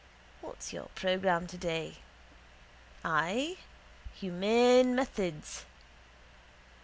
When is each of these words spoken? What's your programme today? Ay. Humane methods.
What's 0.41 0.73
your 0.73 0.89
programme 0.95 1.45
today? 1.45 1.97
Ay. 3.05 3.57
Humane 4.15 4.95
methods. 4.95 5.65